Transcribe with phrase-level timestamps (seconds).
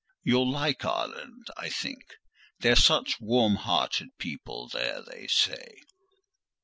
[0.23, 2.01] You'll like Ireland, I think:
[2.61, 5.75] they're such warm hearted people there, they say."